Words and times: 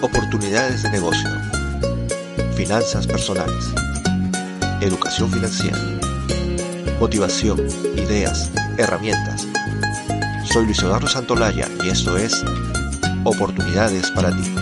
Oportunidades 0.00 0.84
de 0.84 0.90
negocio. 0.90 1.28
Finanzas 2.54 3.04
personales. 3.04 3.64
Educación 4.80 5.28
financiera. 5.28 5.76
Motivación, 7.00 7.66
ideas, 7.96 8.52
herramientas. 8.76 9.48
Soy 10.44 10.66
Luis 10.66 10.78
Eduardo 10.78 11.08
Santolaya 11.08 11.66
y 11.82 11.88
esto 11.88 12.16
es 12.16 12.44
Oportunidades 13.24 14.12
para 14.12 14.30
ti. 14.30 14.54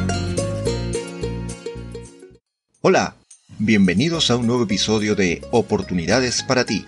Hola, 2.81 3.15
bienvenidos 3.59 4.31
a 4.31 4.37
un 4.37 4.47
nuevo 4.47 4.63
episodio 4.63 5.15
de 5.15 5.47
Oportunidades 5.51 6.43
para 6.45 6.65
ti, 6.65 6.87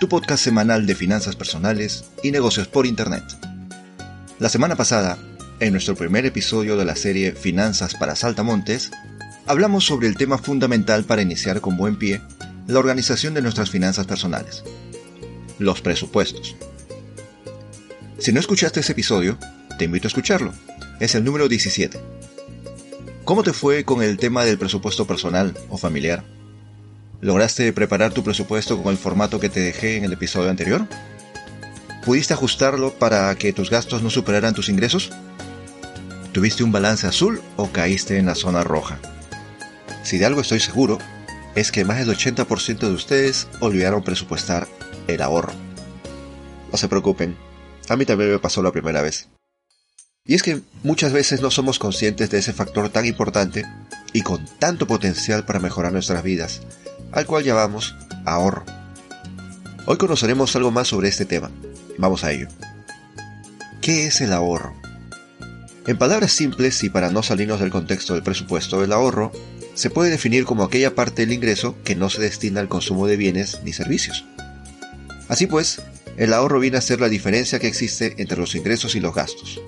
tu 0.00 0.08
podcast 0.08 0.42
semanal 0.42 0.86
de 0.86 0.94
finanzas 0.94 1.36
personales 1.36 2.06
y 2.22 2.30
negocios 2.30 2.68
por 2.68 2.86
Internet. 2.86 3.24
La 4.38 4.48
semana 4.48 4.76
pasada 4.76 5.18
en 5.60 5.72
nuestro 5.72 5.94
primer 5.94 6.26
episodio 6.26 6.76
de 6.76 6.84
la 6.84 6.96
serie 6.96 7.32
Finanzas 7.32 7.94
para 7.94 8.16
Saltamontes, 8.16 8.90
hablamos 9.46 9.84
sobre 9.84 10.08
el 10.08 10.16
tema 10.16 10.38
fundamental 10.38 11.04
para 11.04 11.22
iniciar 11.22 11.60
con 11.60 11.76
buen 11.76 11.96
pie 11.96 12.20
la 12.66 12.78
organización 12.78 13.34
de 13.34 13.42
nuestras 13.42 13.70
finanzas 13.70 14.06
personales, 14.06 14.64
los 15.58 15.80
presupuestos. 15.80 16.56
Si 18.18 18.32
no 18.32 18.40
escuchaste 18.40 18.80
ese 18.80 18.92
episodio, 18.92 19.38
te 19.78 19.84
invito 19.84 20.06
a 20.06 20.10
escucharlo. 20.10 20.52
Es 21.00 21.14
el 21.14 21.24
número 21.24 21.48
17. 21.48 21.98
¿Cómo 23.24 23.42
te 23.42 23.52
fue 23.52 23.84
con 23.84 24.02
el 24.02 24.16
tema 24.16 24.44
del 24.44 24.58
presupuesto 24.58 25.06
personal 25.06 25.56
o 25.68 25.78
familiar? 25.78 26.24
¿Lograste 27.20 27.72
preparar 27.72 28.12
tu 28.12 28.24
presupuesto 28.24 28.82
con 28.82 28.92
el 28.92 28.98
formato 28.98 29.38
que 29.38 29.48
te 29.48 29.60
dejé 29.60 29.96
en 29.96 30.04
el 30.04 30.12
episodio 30.12 30.50
anterior? 30.50 30.86
¿Pudiste 32.04 32.34
ajustarlo 32.34 32.92
para 32.94 33.32
que 33.36 33.52
tus 33.52 33.70
gastos 33.70 34.02
no 34.02 34.10
superaran 34.10 34.54
tus 34.54 34.68
ingresos? 34.68 35.12
¿Tuviste 36.32 36.64
un 36.64 36.72
balance 36.72 37.06
azul 37.06 37.40
o 37.56 37.70
caíste 37.70 38.18
en 38.18 38.26
la 38.26 38.34
zona 38.34 38.64
roja? 38.64 38.98
Si 40.02 40.18
de 40.18 40.26
algo 40.26 40.40
estoy 40.40 40.58
seguro, 40.58 40.98
es 41.54 41.70
que 41.70 41.84
más 41.84 41.98
del 41.98 42.16
80% 42.16 42.78
de 42.78 42.92
ustedes 42.92 43.46
olvidaron 43.60 44.02
presupuestar 44.02 44.66
el 45.06 45.22
ahorro. 45.22 45.52
No 46.72 46.76
se 46.76 46.88
preocupen, 46.88 47.36
a 47.88 47.94
mí 47.96 48.04
también 48.04 48.32
me 48.32 48.38
pasó 48.40 48.62
la 48.62 48.72
primera 48.72 49.00
vez. 49.00 49.28
Y 50.24 50.34
es 50.34 50.42
que 50.42 50.60
muchas 50.82 51.12
veces 51.12 51.40
no 51.40 51.52
somos 51.52 51.78
conscientes 51.78 52.30
de 52.30 52.38
ese 52.38 52.52
factor 52.52 52.88
tan 52.88 53.06
importante 53.06 53.64
y 54.12 54.22
con 54.22 54.44
tanto 54.58 54.88
potencial 54.88 55.44
para 55.44 55.60
mejorar 55.60 55.92
nuestras 55.92 56.24
vidas, 56.24 56.62
al 57.12 57.26
cual 57.26 57.44
llamamos 57.44 57.94
ahorro. 58.24 58.64
Hoy 59.86 59.98
conoceremos 59.98 60.56
algo 60.56 60.72
más 60.72 60.88
sobre 60.88 61.08
este 61.08 61.26
tema. 61.26 61.50
Vamos 61.98 62.24
a 62.24 62.32
ello. 62.32 62.48
¿Qué 63.80 64.06
es 64.06 64.20
el 64.20 64.32
ahorro? 64.32 64.74
En 65.86 65.98
palabras 65.98 66.32
simples 66.32 66.82
y 66.84 66.90
para 66.90 67.10
no 67.10 67.22
salirnos 67.22 67.58
del 67.58 67.70
contexto 67.70 68.14
del 68.14 68.22
presupuesto, 68.22 68.84
el 68.84 68.92
ahorro 68.92 69.32
se 69.74 69.90
puede 69.90 70.10
definir 70.10 70.44
como 70.44 70.62
aquella 70.62 70.94
parte 70.94 71.22
del 71.22 71.32
ingreso 71.32 71.76
que 71.82 71.96
no 71.96 72.10
se 72.10 72.20
destina 72.20 72.60
al 72.60 72.68
consumo 72.68 73.06
de 73.06 73.16
bienes 73.16 73.60
ni 73.64 73.72
servicios. 73.72 74.24
Así 75.28 75.46
pues, 75.46 75.82
el 76.16 76.34
ahorro 76.34 76.60
viene 76.60 76.76
a 76.76 76.82
ser 76.82 77.00
la 77.00 77.08
diferencia 77.08 77.58
que 77.58 77.66
existe 77.66 78.14
entre 78.18 78.38
los 78.38 78.54
ingresos 78.54 78.94
y 78.94 79.00
los 79.00 79.14
gastos. 79.14 79.60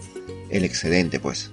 El 0.50 0.64
excedente, 0.64 1.18
pues. 1.18 1.50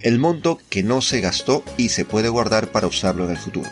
El 0.00 0.18
monto 0.18 0.60
que 0.68 0.82
no 0.82 1.00
se 1.00 1.20
gastó 1.20 1.64
y 1.76 1.88
se 1.88 2.04
puede 2.04 2.28
guardar 2.28 2.70
para 2.70 2.86
usarlo 2.86 3.24
en 3.24 3.30
el 3.30 3.38
futuro. 3.38 3.70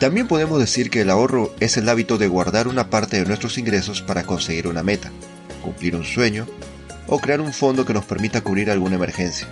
También 0.00 0.26
podemos 0.26 0.58
decir 0.58 0.88
que 0.88 1.02
el 1.02 1.10
ahorro 1.10 1.54
es 1.60 1.76
el 1.76 1.86
hábito 1.86 2.16
de 2.16 2.26
guardar 2.26 2.68
una 2.68 2.88
parte 2.88 3.18
de 3.18 3.26
nuestros 3.26 3.58
ingresos 3.58 4.00
para 4.00 4.22
conseguir 4.24 4.66
una 4.66 4.82
meta, 4.82 5.12
cumplir 5.62 5.94
un 5.94 6.04
sueño 6.04 6.46
o 7.06 7.18
crear 7.18 7.42
un 7.42 7.52
fondo 7.52 7.84
que 7.84 7.92
nos 7.92 8.06
permita 8.06 8.40
cubrir 8.40 8.70
alguna 8.70 8.96
emergencia. 8.96 9.46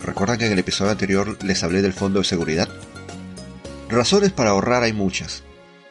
¿Recuerdan 0.00 0.38
que 0.38 0.46
en 0.46 0.52
el 0.52 0.60
episodio 0.60 0.92
anterior 0.92 1.42
les 1.42 1.64
hablé 1.64 1.82
del 1.82 1.92
fondo 1.92 2.20
de 2.20 2.24
seguridad? 2.24 2.68
Razones 3.88 4.30
para 4.30 4.50
ahorrar 4.50 4.84
hay 4.84 4.92
muchas, 4.92 5.42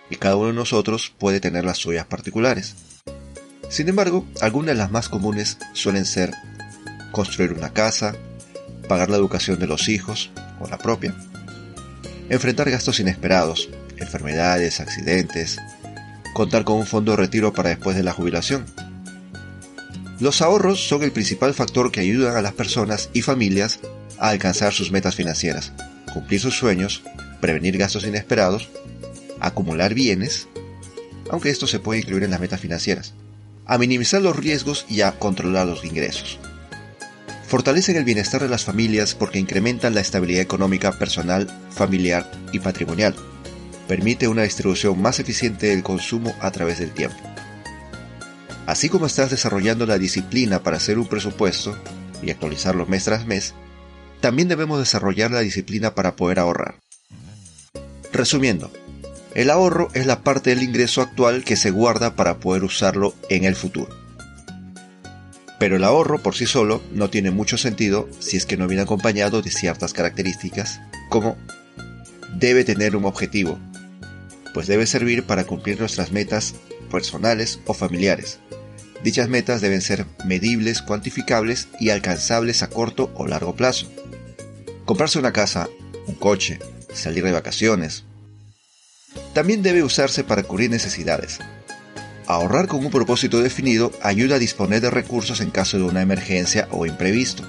y 0.09 0.15
cada 0.15 0.37
uno 0.37 0.47
de 0.47 0.53
nosotros 0.53 1.13
puede 1.19 1.41
tener 1.41 1.65
las 1.65 1.79
suyas 1.79 2.05
particulares. 2.05 2.75
Sin 3.67 3.89
embargo, 3.89 4.25
algunas 4.39 4.67
de 4.67 4.75
las 4.75 4.91
más 4.91 5.09
comunes 5.09 5.57
suelen 5.73 6.05
ser 6.05 6.31
construir 7.11 7.51
una 7.51 7.73
casa, 7.73 8.15
pagar 8.87 9.09
la 9.09 9.17
educación 9.17 9.59
de 9.59 9.67
los 9.67 9.89
hijos 9.89 10.31
o 10.61 10.69
la 10.69 10.77
propia, 10.77 11.13
enfrentar 12.29 12.69
gastos 12.69 12.99
inesperados, 12.99 13.69
enfermedades, 13.97 14.79
accidentes, 14.79 15.57
contar 16.33 16.63
con 16.63 16.77
un 16.77 16.85
fondo 16.85 17.11
de 17.11 17.17
retiro 17.17 17.53
para 17.53 17.69
después 17.69 17.95
de 17.95 18.03
la 18.03 18.13
jubilación, 18.13 18.65
los 20.19 20.41
ahorros 20.41 20.87
son 20.87 21.03
el 21.03 21.11
principal 21.11 21.53
factor 21.53 21.91
que 21.91 21.99
ayudan 21.99 22.37
a 22.37 22.41
las 22.41 22.53
personas 22.53 23.09
y 23.13 23.21
familias 23.21 23.79
a 24.19 24.29
alcanzar 24.29 24.71
sus 24.71 24.91
metas 24.91 25.15
financieras, 25.15 25.73
cumplir 26.13 26.39
sus 26.39 26.57
sueños, 26.57 27.03
prevenir 27.41 27.77
gastos 27.77 28.05
inesperados, 28.05 28.69
acumular 29.39 29.93
bienes, 29.93 30.47
aunque 31.29 31.49
esto 31.49 31.67
se 31.67 31.79
puede 31.79 31.99
incluir 31.99 32.23
en 32.23 32.31
las 32.31 32.39
metas 32.39 32.61
financieras, 32.61 33.13
a 33.65 33.77
minimizar 33.77 34.21
los 34.21 34.35
riesgos 34.35 34.85
y 34.87 35.01
a 35.01 35.13
controlar 35.13 35.67
los 35.67 35.83
ingresos. 35.83 36.39
Fortalecen 37.53 37.97
el 37.97 38.03
bienestar 38.03 38.41
de 38.41 38.49
las 38.49 38.63
familias 38.63 39.13
porque 39.13 39.37
incrementan 39.37 39.93
la 39.93 40.01
estabilidad 40.01 40.41
económica 40.41 40.91
personal, 40.91 41.47
familiar 41.69 42.31
y 42.51 42.57
patrimonial. 42.57 43.13
Permite 43.87 44.27
una 44.27 44.41
distribución 44.41 44.99
más 44.99 45.19
eficiente 45.19 45.67
del 45.67 45.83
consumo 45.83 46.35
a 46.41 46.49
través 46.49 46.79
del 46.79 46.89
tiempo. 46.89 47.19
Así 48.65 48.89
como 48.89 49.05
estás 49.05 49.29
desarrollando 49.29 49.85
la 49.85 49.99
disciplina 49.99 50.63
para 50.63 50.77
hacer 50.77 50.97
un 50.97 51.05
presupuesto 51.05 51.77
y 52.23 52.31
actualizarlo 52.31 52.87
mes 52.87 53.03
tras 53.03 53.27
mes, 53.27 53.53
también 54.19 54.47
debemos 54.47 54.79
desarrollar 54.79 55.29
la 55.29 55.41
disciplina 55.41 55.93
para 55.93 56.15
poder 56.15 56.39
ahorrar. 56.39 56.79
Resumiendo, 58.11 58.71
el 59.35 59.51
ahorro 59.51 59.89
es 59.93 60.07
la 60.07 60.23
parte 60.23 60.49
del 60.49 60.63
ingreso 60.63 61.03
actual 61.03 61.43
que 61.43 61.55
se 61.55 61.69
guarda 61.69 62.15
para 62.15 62.39
poder 62.39 62.63
usarlo 62.63 63.13
en 63.29 63.43
el 63.43 63.55
futuro. 63.55 64.02
Pero 65.63 65.77
el 65.77 65.85
ahorro 65.85 66.21
por 66.21 66.35
sí 66.35 66.45
solo 66.45 66.83
no 66.91 67.09
tiene 67.09 67.31
mucho 67.31 67.57
sentido 67.57 68.09
si 68.19 68.35
es 68.35 68.45
que 68.45 68.57
no 68.57 68.67
viene 68.67 68.83
acompañado 68.83 69.41
de 69.41 69.49
ciertas 69.49 69.93
características, 69.93 70.81
como 71.07 71.37
debe 72.35 72.65
tener 72.65 72.97
un 72.97 73.05
objetivo, 73.05 73.57
pues 74.53 74.67
debe 74.67 74.85
servir 74.85 75.23
para 75.23 75.45
cumplir 75.45 75.79
nuestras 75.79 76.11
metas 76.11 76.55
personales 76.91 77.61
o 77.65 77.73
familiares. 77.73 78.39
Dichas 79.05 79.29
metas 79.29 79.61
deben 79.61 79.79
ser 79.79 80.05
medibles, 80.25 80.81
cuantificables 80.81 81.69
y 81.79 81.91
alcanzables 81.91 82.61
a 82.61 82.69
corto 82.69 83.13
o 83.15 83.25
largo 83.25 83.55
plazo. 83.55 83.89
Comprarse 84.83 85.17
una 85.17 85.31
casa, 85.31 85.69
un 86.07 86.15
coche, 86.15 86.59
salir 86.93 87.23
de 87.23 87.31
vacaciones. 87.31 88.03
También 89.33 89.63
debe 89.63 89.81
usarse 89.81 90.25
para 90.25 90.43
cubrir 90.43 90.69
necesidades. 90.69 91.39
Ahorrar 92.27 92.67
con 92.67 92.85
un 92.85 92.91
propósito 92.91 93.41
definido 93.41 93.91
ayuda 94.01 94.35
a 94.35 94.39
disponer 94.39 94.81
de 94.81 94.89
recursos 94.89 95.41
en 95.41 95.51
caso 95.51 95.77
de 95.77 95.83
una 95.83 96.01
emergencia 96.01 96.67
o 96.71 96.85
imprevisto. 96.85 97.43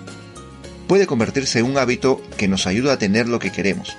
Puede 0.89 1.07
convertirse 1.07 1.61
en 1.61 1.67
un 1.67 1.79
hábito 1.79 2.21
que 2.37 2.49
nos 2.49 2.67
ayuda 2.67 2.95
a 2.95 2.99
tener 2.99 3.29
lo 3.29 3.39
que 3.39 3.53
queremos. 3.53 3.97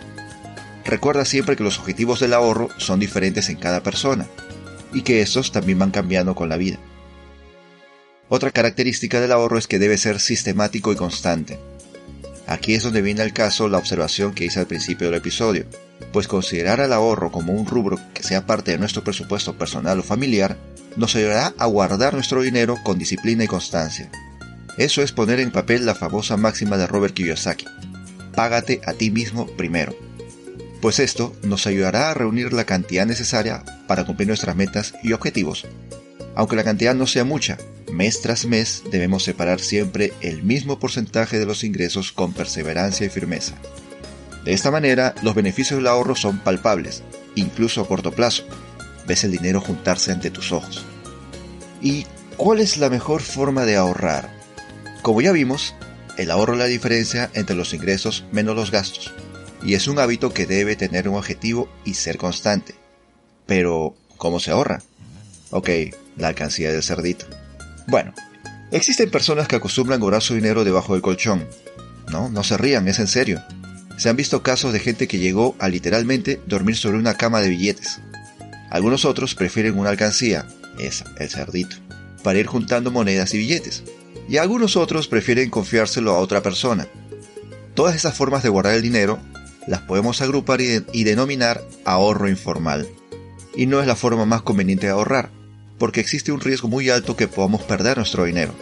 Recuerda 0.84 1.25
siempre 1.25 1.56
que 1.56 1.63
los 1.63 1.80
objetivos 1.80 2.19
del 2.19 2.34
ahorro 2.34 2.69
son 2.78 3.00
diferentes 3.00 3.50
en 3.50 3.58
cada 3.58 3.81
persona 3.81 4.28
y 4.94 5.02
que 5.02 5.22
estos 5.22 5.52
también 5.52 5.80
van 5.80 5.91
cambiando 5.91 6.36
con 6.36 6.50
la 6.50 6.58
vida. 6.58 6.78
Otra 8.28 8.52
característica 8.52 9.22
del 9.22 9.31
ahorro 9.31 9.57
es 9.57 9.68
que 9.68 9.80
debe 9.80 9.97
ser 9.97 10.19
sistemático 10.19 10.92
y 10.92 10.96
constante. 10.96 11.59
Aquí 12.47 12.75
es 12.75 12.84
donde 12.84 13.02
viene 13.02 13.22
al 13.22 13.34
caso 13.34 13.69
la 13.69 13.78
observación 13.78 14.34
que 14.34 14.46
hice 14.46 14.59
al 14.59 14.68
principio 14.68 15.07
del 15.07 15.18
episodio, 15.18 15.66
pues 16.11 16.28
considerar 16.28 16.81
al 16.81 16.94
ahorro 16.94 17.31
como 17.31 17.53
un 17.53 17.66
rubro 17.66 18.00
que 18.13 18.23
sea 18.23 18.45
parte 18.45 18.72
de 18.72 18.78
nuestro 18.78 19.03
presupuesto 19.03 19.57
personal 19.57 20.00
o 20.00 20.03
familiar 20.03 20.57
nos 20.95 21.16
ayudará 21.16 21.53
a 21.57 21.66
guardar 21.66 22.13
nuestro 22.13 22.41
dinero 22.41 22.78
con 22.83 22.97
disciplina 22.97 23.44
y 23.44 23.47
constancia. 23.47 24.09
Eso 24.78 25.01
es 25.01 25.11
poner 25.11 25.39
en 25.39 25.51
papel 25.51 25.86
la 25.86 25.95
famosa 25.95 26.38
máxima 26.38 26.77
de 26.77 26.88
Robert 26.88 27.13
Kiyosaki. 27.13 27.65
Págate 28.33 28.81
a 28.86 28.94
ti 28.94 29.12
mismo 29.12 29.47
primero. 29.47 29.95
Pues 30.81 31.00
esto 31.00 31.36
nos 31.44 31.65
ayudará 31.68 32.12
a 32.12 32.13
reunir 32.13 32.53
la 32.53 32.65
cantidad 32.65 33.06
necesaria 33.06 33.63
para 33.88 34.06
cumplir 34.06 34.27
nuestras 34.27 34.56
metas 34.56 34.94
y 35.01 35.13
objetivos. 35.13 35.65
Aunque 36.36 36.57
la 36.57 36.65
cantidad 36.65 36.94
no 36.94 37.07
sea 37.07 37.24
mucha, 37.24 37.57
mes 37.92 38.21
tras 38.21 38.45
mes 38.45 38.83
debemos 38.92 39.24
separar 39.24 39.62
siempre 39.62 40.13
el 40.21 40.44
mismo 40.44 40.80
porcentaje 40.80 41.39
de 41.39 41.45
los 41.45 41.63
ingresos 41.63 42.12
con 42.12 42.33
perseverancia 42.33 43.06
y 43.06 43.09
firmeza. 43.09 43.56
De 44.45 44.53
esta 44.53 44.69
manera, 44.69 45.15
los 45.24 45.33
beneficios 45.33 45.80
del 45.80 45.88
ahorro 45.88 46.15
son 46.15 46.38
palpables, 46.38 47.01
incluso 47.33 47.81
a 47.81 47.88
corto 47.88 48.12
plazo. 48.12 48.45
Ves 49.07 49.24
el 49.24 49.31
dinero 49.31 49.59
juntarse 49.59 50.12
ante 50.12 50.30
tus 50.30 50.51
ojos. 50.51 50.86
¿Y 51.81 52.06
cuál 52.38 52.59
es 52.59 52.77
la 52.77 52.92
mejor 52.92 53.24
forma 53.24 53.65
de 53.65 53.75
ahorrar? 53.75 54.31
Como 55.01 55.21
ya 55.21 55.31
vimos, 55.31 55.74
el 56.18 56.30
ahorro 56.30 56.53
es 56.53 56.59
la 56.59 56.65
diferencia 56.65 57.30
entre 57.33 57.56
los 57.56 57.74
ingresos 57.74 58.25
menos 58.31 58.56
los 58.56 58.69
gastos, 58.69 59.13
y 59.63 59.74
es 59.74 59.88
un 59.88 59.97
hábito 59.97 60.31
que 60.31 60.45
debe 60.45 60.75
tener 60.75 61.09
un 61.09 61.15
objetivo 61.15 61.68
y 61.83 61.95
ser 61.95 62.18
constante. 62.18 62.75
Pero, 63.47 63.95
¿cómo 64.18 64.39
se 64.39 64.51
ahorra? 64.51 64.81
Ok, 65.50 65.69
la 66.18 66.27
alcancía 66.30 66.71
del 66.71 66.83
cerdito. 66.83 67.25
Bueno, 67.88 68.13
existen 68.71 69.09
personas 69.09 69.47
que 69.47 69.56
acostumbran 69.56 70.00
guardar 70.00 70.21
su 70.21 70.36
dinero 70.36 70.63
debajo 70.63 70.94
del 70.94 71.01
colchón, 71.01 71.47
No, 72.12 72.30
no 72.30 72.44
se 72.44 72.57
rían, 72.57 72.88
es 72.88 73.00
en 73.00 73.07
serio. 73.07 73.44
Se 73.97 74.09
han 74.09 74.15
visto 74.15 74.44
casos 74.44 74.74
de 74.74 74.80
gente 74.80 75.07
que 75.07 75.19
llegó 75.19 75.56
a 75.59 75.69
literalmente 75.69 76.42
dormir 76.47 76.75
sobre 76.75 76.97
una 76.97 77.15
cama 77.15 77.42
de 77.42 77.50
billetes. 77.50 78.01
Algunos 78.69 79.06
otros 79.06 79.36
prefieren 79.36 79.80
una 79.80 79.89
alcancía, 79.89 80.45
esa, 80.80 81.06
el 81.18 81.30
cerdito, 81.30 81.77
para 82.24 82.39
ir 82.39 82.45
juntando 82.45 82.92
monedas 82.92 83.33
y 83.33 83.38
billetes. 83.38 83.83
Y 84.27 84.38
algunos 84.38 84.75
otros 84.75 85.07
prefieren 85.07 85.50
confiárselo 85.50 86.12
a 86.12 86.19
otra 86.19 86.42
persona. 86.42 86.88
Todas 87.74 87.95
esas 87.95 88.15
formas 88.15 88.44
de 88.44 88.50
guardar 88.50 88.75
el 88.75 88.81
dinero 88.81 89.19
las 89.68 89.81
podemos 89.81 90.21
agrupar 90.21 90.62
y, 90.62 90.83
y 90.92 91.03
denominar 91.03 91.63
ahorro 91.86 92.27
informal. 92.27 92.88
Y 93.56 93.65
no 93.68 93.80
es 93.80 93.88
la 93.88 93.95
forma 93.95 94.25
más 94.25 94.42
conveniente 94.42 94.88
de 94.88 94.94
ahorrar, 94.94 95.31
porque 95.77 96.01
existe 96.01 96.33
un 96.33 96.42
riesgo 96.42 96.68
muy 96.68 96.89
alto 96.89 97.15
que 97.15 97.30
podamos 97.30 97.63
perder 97.63 97.97
nuestro 97.97 98.25
dinero. 98.25 98.53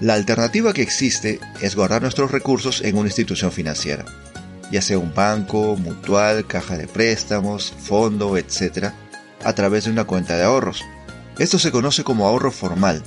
La 0.00 0.14
alternativa 0.14 0.72
que 0.72 0.82
existe 0.82 1.40
es 1.60 1.74
guardar 1.74 2.02
nuestros 2.02 2.30
recursos 2.30 2.82
en 2.82 2.96
una 2.96 3.08
institución 3.08 3.52
financiera, 3.52 4.04
ya 4.74 4.82
sea 4.82 4.98
un 4.98 5.14
banco, 5.14 5.76
mutual, 5.76 6.48
caja 6.48 6.76
de 6.76 6.88
préstamos, 6.88 7.72
fondo, 7.78 8.36
etc., 8.36 8.88
a 9.44 9.52
través 9.52 9.84
de 9.84 9.92
una 9.92 10.02
cuenta 10.02 10.36
de 10.36 10.42
ahorros. 10.42 10.82
Esto 11.38 11.60
se 11.60 11.70
conoce 11.70 12.02
como 12.02 12.26
ahorro 12.26 12.50
formal, 12.50 13.04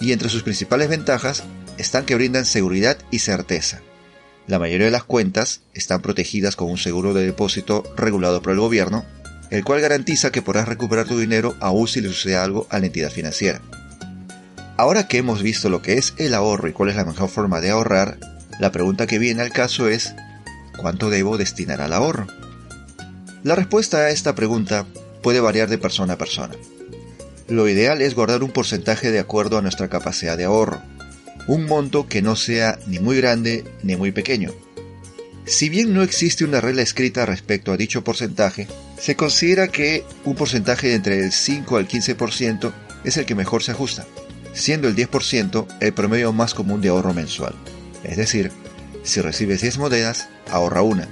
y 0.00 0.12
entre 0.12 0.30
sus 0.30 0.42
principales 0.42 0.88
ventajas 0.88 1.44
están 1.76 2.06
que 2.06 2.14
brindan 2.14 2.46
seguridad 2.46 2.96
y 3.10 3.18
certeza. 3.18 3.82
La 4.46 4.58
mayoría 4.58 4.86
de 4.86 4.90
las 4.90 5.04
cuentas 5.04 5.60
están 5.74 6.00
protegidas 6.00 6.56
con 6.56 6.70
un 6.70 6.78
seguro 6.78 7.12
de 7.12 7.26
depósito 7.26 7.82
regulado 7.94 8.40
por 8.40 8.54
el 8.54 8.60
gobierno, 8.60 9.04
el 9.50 9.64
cual 9.64 9.82
garantiza 9.82 10.32
que 10.32 10.40
podrás 10.40 10.66
recuperar 10.66 11.06
tu 11.06 11.18
dinero 11.18 11.56
aún 11.60 11.88
si 11.88 12.00
le 12.00 12.08
sucede 12.08 12.36
algo 12.36 12.66
a 12.70 12.78
la 12.78 12.86
entidad 12.86 13.10
financiera. 13.10 13.60
Ahora 14.78 15.08
que 15.08 15.18
hemos 15.18 15.42
visto 15.42 15.68
lo 15.68 15.82
que 15.82 15.98
es 15.98 16.14
el 16.16 16.32
ahorro 16.32 16.68
y 16.68 16.72
cuál 16.72 16.88
es 16.88 16.96
la 16.96 17.04
mejor 17.04 17.28
forma 17.28 17.60
de 17.60 17.68
ahorrar, 17.68 18.16
la 18.58 18.72
pregunta 18.72 19.06
que 19.06 19.18
viene 19.18 19.42
al 19.42 19.52
caso 19.52 19.88
es, 19.88 20.14
¿cuánto 20.82 21.08
debo 21.08 21.38
destinar 21.38 21.80
al 21.80 21.92
ahorro? 21.92 22.26
La 23.44 23.54
respuesta 23.54 23.98
a 23.98 24.10
esta 24.10 24.34
pregunta 24.34 24.84
puede 25.22 25.40
variar 25.40 25.70
de 25.70 25.78
persona 25.78 26.14
a 26.14 26.18
persona. 26.18 26.54
Lo 27.48 27.68
ideal 27.68 28.02
es 28.02 28.14
guardar 28.14 28.42
un 28.42 28.50
porcentaje 28.50 29.10
de 29.10 29.20
acuerdo 29.20 29.56
a 29.56 29.62
nuestra 29.62 29.88
capacidad 29.88 30.36
de 30.36 30.44
ahorro, 30.44 30.82
un 31.46 31.66
monto 31.66 32.08
que 32.08 32.20
no 32.20 32.36
sea 32.36 32.78
ni 32.86 32.98
muy 32.98 33.16
grande 33.16 33.64
ni 33.82 33.96
muy 33.96 34.10
pequeño. 34.10 34.50
Si 35.44 35.68
bien 35.68 35.92
no 35.92 36.02
existe 36.02 36.44
una 36.44 36.60
regla 36.60 36.82
escrita 36.82 37.26
respecto 37.26 37.72
a 37.72 37.76
dicho 37.76 38.04
porcentaje, 38.04 38.68
se 38.98 39.16
considera 39.16 39.68
que 39.68 40.04
un 40.24 40.34
porcentaje 40.34 40.94
entre 40.94 41.20
el 41.20 41.32
5 41.32 41.76
al 41.76 41.88
15% 41.88 42.72
es 43.04 43.16
el 43.16 43.26
que 43.26 43.34
mejor 43.34 43.62
se 43.62 43.72
ajusta, 43.72 44.06
siendo 44.52 44.88
el 44.88 44.96
10% 44.96 45.66
el 45.80 45.92
promedio 45.92 46.32
más 46.32 46.54
común 46.54 46.80
de 46.80 46.88
ahorro 46.88 47.12
mensual. 47.12 47.54
Es 48.04 48.16
decir, 48.16 48.52
si 49.02 49.20
recibes 49.20 49.60
10 49.62 49.78
monedas, 49.78 50.28
ahorra 50.52 50.82
una, 50.82 51.08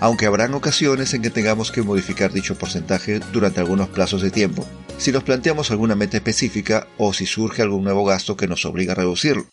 aunque 0.00 0.26
habrán 0.26 0.54
ocasiones 0.54 1.12
en 1.14 1.22
que 1.22 1.30
tengamos 1.30 1.72
que 1.72 1.82
modificar 1.82 2.32
dicho 2.32 2.56
porcentaje 2.56 3.20
durante 3.32 3.60
algunos 3.60 3.88
plazos 3.88 4.22
de 4.22 4.30
tiempo, 4.30 4.66
si 4.96 5.12
nos 5.12 5.24
planteamos 5.24 5.70
alguna 5.70 5.94
meta 5.94 6.16
específica 6.16 6.86
o 6.98 7.12
si 7.12 7.26
surge 7.26 7.62
algún 7.62 7.84
nuevo 7.84 8.04
gasto 8.04 8.36
que 8.36 8.48
nos 8.48 8.64
obliga 8.64 8.92
a 8.92 8.96
reducirlo. 8.96 9.46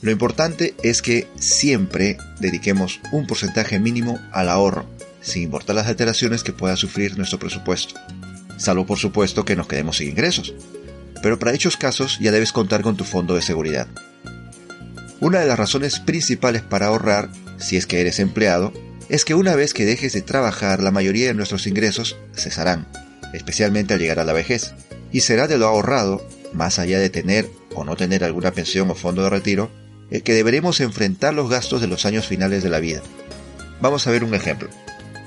Lo 0.00 0.12
importante 0.12 0.74
es 0.82 1.02
que 1.02 1.28
siempre 1.38 2.18
dediquemos 2.38 3.00
un 3.10 3.26
porcentaje 3.26 3.80
mínimo 3.80 4.20
al 4.32 4.48
ahorro, 4.48 4.86
sin 5.20 5.42
importar 5.42 5.74
las 5.74 5.88
alteraciones 5.88 6.44
que 6.44 6.52
pueda 6.52 6.76
sufrir 6.76 7.16
nuestro 7.16 7.40
presupuesto, 7.40 7.94
salvo 8.56 8.86
por 8.86 8.98
supuesto 8.98 9.44
que 9.44 9.56
nos 9.56 9.66
quedemos 9.66 9.96
sin 9.96 10.10
ingresos. 10.10 10.54
Pero 11.20 11.38
para 11.40 11.50
dichos 11.50 11.76
casos 11.76 12.18
ya 12.20 12.30
debes 12.30 12.52
contar 12.52 12.82
con 12.82 12.96
tu 12.96 13.02
fondo 13.02 13.34
de 13.34 13.42
seguridad. 13.42 13.88
Una 15.20 15.40
de 15.40 15.46
las 15.46 15.58
razones 15.58 15.98
principales 15.98 16.62
para 16.62 16.86
ahorrar, 16.86 17.28
si 17.58 17.76
es 17.76 17.86
que 17.86 18.00
eres 18.00 18.18
empleado, 18.18 18.72
es 19.08 19.24
que 19.24 19.34
una 19.34 19.54
vez 19.54 19.74
que 19.74 19.86
dejes 19.86 20.12
de 20.12 20.22
trabajar 20.22 20.82
la 20.82 20.90
mayoría 20.90 21.28
de 21.28 21.34
nuestros 21.34 21.66
ingresos 21.66 22.16
cesarán, 22.34 22.86
especialmente 23.32 23.94
al 23.94 24.00
llegar 24.00 24.18
a 24.18 24.24
la 24.24 24.32
vejez, 24.32 24.74
y 25.12 25.20
será 25.20 25.48
de 25.48 25.58
lo 25.58 25.66
ahorrado, 25.66 26.26
más 26.52 26.78
allá 26.78 26.98
de 26.98 27.10
tener 27.10 27.48
o 27.74 27.84
no 27.84 27.96
tener 27.96 28.24
alguna 28.24 28.52
pensión 28.52 28.90
o 28.90 28.94
fondo 28.94 29.22
de 29.22 29.30
retiro, 29.30 29.70
el 30.10 30.22
que 30.22 30.34
deberemos 30.34 30.80
enfrentar 30.80 31.34
los 31.34 31.50
gastos 31.50 31.80
de 31.80 31.86
los 31.86 32.04
años 32.06 32.26
finales 32.26 32.62
de 32.62 32.70
la 32.70 32.80
vida. 32.80 33.02
Vamos 33.80 34.06
a 34.06 34.10
ver 34.10 34.24
un 34.24 34.34
ejemplo. 34.34 34.68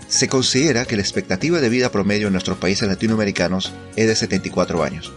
Se 0.08 0.28
considera 0.28 0.86
que 0.86 0.96
la 0.96 1.02
expectativa 1.02 1.62
de 1.62 1.70
vida 1.70 1.92
promedio 1.92 2.28
en 2.28 2.34
nuestros 2.34 2.58
países 2.58 2.88
latinoamericanos 2.88 3.72
es 3.96 4.08
de 4.08 4.16
74 4.16 4.84
años. 4.84 5.14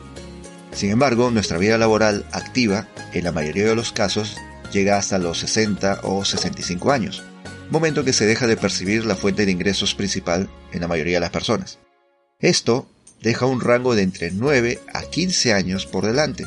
Sin 0.72 0.90
embargo, 0.90 1.30
nuestra 1.30 1.58
vida 1.58 1.78
laboral 1.78 2.24
activa, 2.32 2.88
en 3.12 3.24
la 3.24 3.32
mayoría 3.32 3.66
de 3.66 3.74
los 3.74 3.92
casos, 3.92 4.36
llega 4.74 4.98
hasta 4.98 5.18
los 5.18 5.38
60 5.38 6.00
o 6.02 6.24
65 6.24 6.92
años 6.92 7.22
momento 7.70 8.04
que 8.04 8.12
se 8.12 8.26
deja 8.26 8.46
de 8.46 8.56
percibir 8.56 9.04
la 9.06 9.16
fuente 9.16 9.46
de 9.46 9.52
ingresos 9.52 9.94
principal 9.94 10.48
en 10.72 10.80
la 10.80 10.88
mayoría 10.88 11.14
de 11.14 11.20
las 11.20 11.30
personas. 11.30 11.78
Esto 12.38 12.88
deja 13.22 13.46
un 13.46 13.60
rango 13.60 13.94
de 13.94 14.02
entre 14.02 14.30
9 14.30 14.80
a 14.92 15.02
15 15.02 15.52
años 15.52 15.86
por 15.86 16.04
delante, 16.04 16.46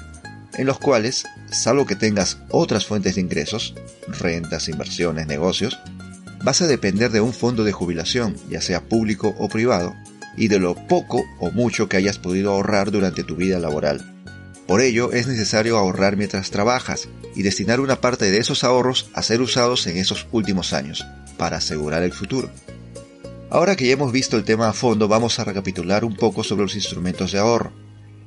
en 0.53 0.67
los 0.67 0.79
cuales, 0.79 1.25
salvo 1.51 1.85
que 1.85 1.95
tengas 1.95 2.37
otras 2.49 2.85
fuentes 2.85 3.15
de 3.15 3.21
ingresos, 3.21 3.75
rentas, 4.07 4.69
inversiones, 4.69 5.27
negocios, 5.27 5.79
vas 6.43 6.61
a 6.61 6.67
depender 6.67 7.11
de 7.11 7.21
un 7.21 7.33
fondo 7.33 7.63
de 7.63 7.71
jubilación, 7.71 8.35
ya 8.49 8.61
sea 8.61 8.81
público 8.81 9.35
o 9.37 9.49
privado, 9.49 9.95
y 10.35 10.49
de 10.49 10.59
lo 10.59 10.75
poco 10.87 11.23
o 11.39 11.51
mucho 11.51 11.89
que 11.89 11.97
hayas 11.97 12.19
podido 12.19 12.51
ahorrar 12.51 12.91
durante 12.91 13.23
tu 13.23 13.35
vida 13.35 13.59
laboral. 13.59 14.16
Por 14.67 14.81
ello 14.81 15.13
es 15.13 15.27
necesario 15.27 15.77
ahorrar 15.77 16.17
mientras 16.17 16.51
trabajas 16.51 17.07
y 17.35 17.43
destinar 17.43 17.79
una 17.79 18.01
parte 18.01 18.29
de 18.29 18.37
esos 18.37 18.65
ahorros 18.65 19.09
a 19.13 19.23
ser 19.23 19.41
usados 19.41 19.87
en 19.87 19.97
esos 19.97 20.27
últimos 20.31 20.73
años, 20.73 21.05
para 21.37 21.57
asegurar 21.57 22.03
el 22.03 22.11
futuro. 22.11 22.51
Ahora 23.49 23.77
que 23.77 23.87
ya 23.87 23.93
hemos 23.93 24.11
visto 24.11 24.35
el 24.35 24.43
tema 24.43 24.67
a 24.67 24.73
fondo, 24.73 25.07
vamos 25.07 25.39
a 25.39 25.45
recapitular 25.45 26.03
un 26.03 26.17
poco 26.17 26.43
sobre 26.43 26.63
los 26.63 26.75
instrumentos 26.75 27.31
de 27.31 27.39
ahorro. 27.39 27.71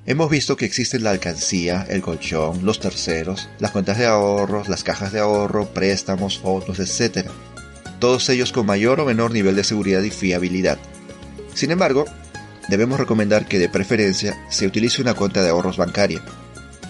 Hemos 0.06 0.30
visto 0.30 0.56
que 0.56 0.64
existen 0.64 1.04
la 1.04 1.10
alcancía, 1.10 1.86
el 1.90 2.00
colchón, 2.00 2.64
los 2.64 2.80
terceros, 2.80 3.50
las 3.58 3.70
cuentas 3.70 3.98
de 3.98 4.06
ahorros, 4.06 4.70
las 4.70 4.82
cajas 4.82 5.12
de 5.12 5.20
ahorro, 5.20 5.66
préstamos, 5.66 6.38
fondos, 6.38 6.80
etc. 6.80 7.28
Todos 7.98 8.30
ellos 8.30 8.50
con 8.50 8.64
mayor 8.64 8.98
o 9.00 9.04
menor 9.04 9.30
nivel 9.30 9.56
de 9.56 9.64
seguridad 9.64 10.02
y 10.02 10.10
fiabilidad. 10.10 10.78
Sin 11.52 11.70
embargo, 11.70 12.06
debemos 12.70 12.98
recomendar 12.98 13.46
que 13.46 13.58
de 13.58 13.68
preferencia 13.68 14.38
se 14.48 14.66
utilice 14.66 15.02
una 15.02 15.14
cuenta 15.14 15.42
de 15.42 15.50
ahorros 15.50 15.76
bancaria, 15.76 16.22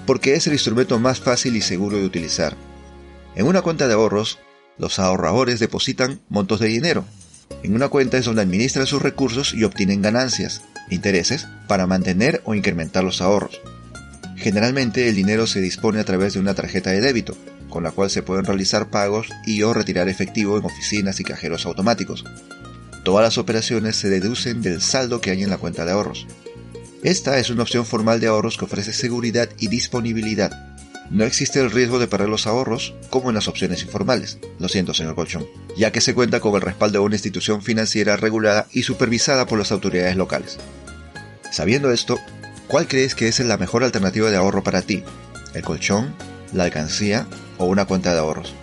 porque 0.07 0.35
es 0.35 0.47
el 0.47 0.53
instrumento 0.53 0.99
más 0.99 1.21
fácil 1.21 1.57
y 1.57 1.61
seguro 1.61 1.97
de 1.97 2.05
utilizar. 2.05 2.55
En 3.35 3.47
una 3.47 3.63
cuenta 3.63 3.89
de 3.89 3.95
ahorros, 3.95 4.39
los 4.79 4.99
ahorradores 4.99 5.59
depositan 5.59 6.21
montos 6.29 6.61
de 6.61 6.69
dinero. 6.69 7.05
En 7.63 7.75
una 7.75 7.89
cuenta 7.89 8.19
es 8.19 8.25
donde 8.25 8.43
administran 8.43 8.87
sus 8.87 9.03
recursos 9.03 9.55
y 9.55 9.65
obtienen 9.65 10.03
ganancias, 10.03 10.63
intereses, 10.91 11.47
para 11.67 11.87
mantener 11.87 12.43
o 12.45 12.55
incrementar 12.55 13.03
los 13.03 13.21
ahorros. 13.21 13.61
Generalmente 14.37 15.09
el 15.09 15.15
dinero 15.15 15.47
se 15.47 15.61
dispone 15.61 16.01
a 16.01 16.05
través 16.05 16.35
de 16.35 16.41
una 16.41 16.55
tarjeta 16.55 16.91
de 16.91 17.01
débito, 17.01 17.37
con 17.69 17.85
la 17.85 17.91
cual 17.91 18.11
se 18.11 18.23
pueden 18.23 18.45
realizar 18.45 18.91
pagos 18.91 19.29
y 19.47 19.63
o 19.63 19.73
retirar 19.73 20.09
efectivo 20.09 20.59
en 20.59 20.65
oficinas 20.65 21.21
y 21.21 21.25
cajeros 21.25 21.67
automáticos. 21.67 22.25
Todas 23.05 23.25
las 23.25 23.39
operaciones 23.39 23.97
se 23.97 24.11
deducen 24.11 24.61
del 24.61 24.83
saldo 24.83 25.21
que 25.21 25.31
hay 25.31 25.43
en 25.43 25.51
la 25.51 25.57
cuenta 25.57 25.85
de 25.85 25.93
ahorros. 25.93 26.27
Esta 27.03 27.39
es 27.39 27.49
una 27.49 27.63
opción 27.63 27.87
formal 27.87 28.21
de 28.21 28.27
ahorros 28.27 28.59
que 28.59 28.67
ofrece 28.67 28.93
seguridad 28.93 29.49
y 29.59 29.69
disponibilidad. 29.69 30.77
No 31.11 31.25
existe 31.25 31.61
el 31.61 31.71
riesgo 31.71 31.99
de 31.99 32.07
perder 32.07 32.29
los 32.29 32.47
ahorros 32.47 32.95
como 33.09 33.31
en 33.31 33.35
las 33.35 33.49
opciones 33.49 33.83
informales. 33.83 34.39
Lo 34.59 34.69
siento, 34.69 34.93
señor 34.93 35.15
Colchón, 35.15 35.47
ya 35.77 35.93
que 35.93 36.03
se 36.03 36.15
cuenta 36.15 36.41
con 36.41 36.55
el 36.55 36.61
respaldo 36.61 36.99
de 36.99 37.05
una 37.07 37.15
institución 37.15 37.63
financiera 37.63 38.17
regulada 38.17 38.67
y 38.71 38.83
supervisada 38.83 39.47
por 39.47 39.59
las 39.59 39.73
autoridades 39.73 40.17
locales. 40.17 40.59
Sabiendo 41.51 41.91
esto, 41.91 42.19
¿cuál 42.69 42.87
crees 42.87 43.15
que 43.15 43.29
es 43.29 43.41
la 43.41 43.57
mejor 43.57 43.83
alternativa 43.83 44.31
de 44.31 44.37
ahorro 44.37 44.63
para 44.63 44.83
ti? 44.83 45.03
¿El 45.55 45.63
colchón, 45.63 46.15
la 46.53 46.65
alcancía 46.65 47.27
o 47.57 47.65
una 47.65 47.87
cuenta 47.87 48.13
de 48.13 48.21
ahorros? 48.21 48.55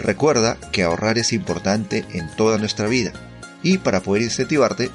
Recuerda 0.00 0.58
que 0.72 0.82
ahorrar 0.82 1.16
es 1.16 1.32
importante 1.32 2.04
en 2.12 2.28
toda 2.36 2.58
nuestra 2.58 2.86
vida 2.88 3.12
y 3.62 3.78
para 3.78 4.00
poder 4.00 4.22
incentivarte, 4.22 4.90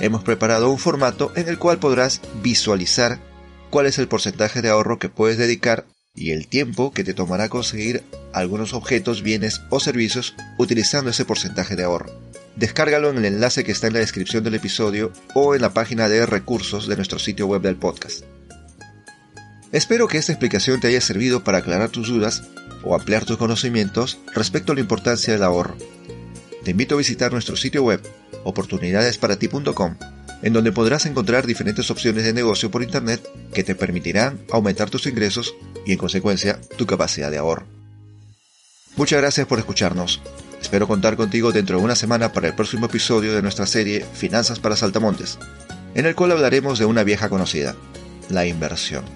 hemos 0.00 0.22
preparado 0.22 0.70
un 0.70 0.78
formato 0.78 1.32
en 1.36 1.48
el 1.48 1.58
cual 1.58 1.78
podrás 1.78 2.20
visualizar 2.42 3.18
cuál 3.70 3.86
es 3.86 3.98
el 3.98 4.08
porcentaje 4.08 4.62
de 4.62 4.70
ahorro 4.70 4.98
que 4.98 5.08
puedes 5.08 5.38
dedicar 5.38 5.86
y 6.14 6.32
el 6.32 6.48
tiempo 6.48 6.92
que 6.92 7.04
te 7.04 7.14
tomará 7.14 7.48
conseguir 7.48 8.02
algunos 8.32 8.74
objetos, 8.74 9.22
bienes 9.22 9.62
o 9.70 9.78
servicios 9.78 10.34
utilizando 10.58 11.10
ese 11.10 11.24
porcentaje 11.24 11.76
de 11.76 11.84
ahorro. 11.84 12.10
Descárgalo 12.56 13.10
en 13.10 13.18
el 13.18 13.24
enlace 13.26 13.62
que 13.62 13.70
está 13.70 13.86
en 13.86 13.92
la 13.92 14.00
descripción 14.00 14.42
del 14.42 14.56
episodio 14.56 15.12
o 15.34 15.54
en 15.54 15.62
la 15.62 15.72
página 15.72 16.08
de 16.08 16.26
recursos 16.26 16.88
de 16.88 16.96
nuestro 16.96 17.20
sitio 17.20 17.46
web 17.46 17.62
del 17.62 17.76
podcast. 17.76 18.24
Espero 19.70 20.08
que 20.08 20.18
esta 20.18 20.32
explicación 20.32 20.80
te 20.80 20.88
haya 20.88 21.00
servido 21.00 21.44
para 21.44 21.58
aclarar 21.58 21.90
tus 21.90 22.08
dudas 22.08 22.42
o 22.82 22.94
ampliar 22.94 23.24
tus 23.24 23.36
conocimientos 23.36 24.18
respecto 24.34 24.72
a 24.72 24.74
la 24.74 24.80
importancia 24.80 25.32
del 25.32 25.42
ahorro 25.44 25.76
te 26.68 26.72
invito 26.72 26.96
a 26.96 26.98
visitar 26.98 27.32
nuestro 27.32 27.56
sitio 27.56 27.82
web 27.82 28.02
oportunidadesparati.com, 28.44 29.96
en 30.42 30.52
donde 30.52 30.70
podrás 30.70 31.06
encontrar 31.06 31.46
diferentes 31.46 31.90
opciones 31.90 32.24
de 32.24 32.34
negocio 32.34 32.70
por 32.70 32.82
Internet 32.82 33.26
que 33.54 33.64
te 33.64 33.74
permitirán 33.74 34.38
aumentar 34.52 34.90
tus 34.90 35.06
ingresos 35.06 35.54
y 35.86 35.92
en 35.92 35.98
consecuencia 35.98 36.60
tu 36.76 36.84
capacidad 36.84 37.30
de 37.30 37.38
ahorro. 37.38 37.66
Muchas 38.96 39.18
gracias 39.18 39.46
por 39.46 39.58
escucharnos. 39.58 40.20
Espero 40.60 40.86
contar 40.86 41.16
contigo 41.16 41.52
dentro 41.52 41.78
de 41.78 41.84
una 41.84 41.96
semana 41.96 42.34
para 42.34 42.48
el 42.48 42.54
próximo 42.54 42.84
episodio 42.84 43.34
de 43.34 43.40
nuestra 43.40 43.64
serie 43.64 44.04
Finanzas 44.12 44.58
para 44.58 44.76
Saltamontes, 44.76 45.38
en 45.94 46.04
el 46.04 46.14
cual 46.14 46.32
hablaremos 46.32 46.78
de 46.78 46.84
una 46.84 47.02
vieja 47.02 47.30
conocida, 47.30 47.76
la 48.28 48.44
inversión. 48.44 49.06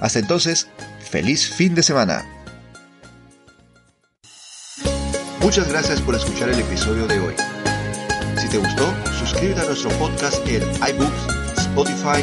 Hasta 0.00 0.20
entonces, 0.20 0.68
feliz 1.10 1.50
fin 1.50 1.74
de 1.74 1.82
semana. 1.82 2.24
Muchas 5.42 5.68
gracias 5.68 6.00
por 6.00 6.14
escuchar 6.14 6.48
el 6.50 6.60
episodio 6.60 7.08
de 7.08 7.18
hoy. 7.18 7.34
Si 8.38 8.48
te 8.48 8.58
gustó, 8.58 8.94
suscríbete 9.18 9.60
a 9.60 9.64
nuestro 9.64 9.90
podcast 9.98 10.46
en 10.46 10.62
iBooks, 10.62 11.26
Spotify, 11.58 12.22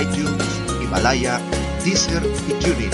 iTunes, 0.00 0.42
Himalaya, 0.82 1.38
Deezer 1.84 2.22
y 2.48 2.54
TuneIn. 2.54 2.92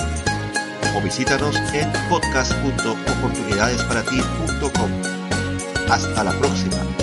O 0.97 1.01
visítanos 1.01 1.55
en 1.73 1.93
podcast.oportunidadesparati.com. 2.09 4.91
Hasta 5.89 6.25
la 6.25 6.33
próxima. 6.33 7.02